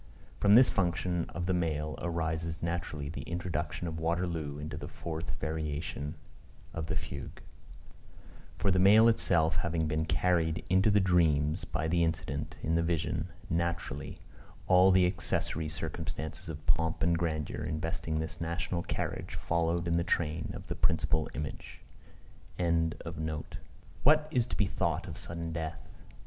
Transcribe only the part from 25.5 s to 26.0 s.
death?